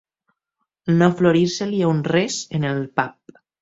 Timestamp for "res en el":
2.11-2.85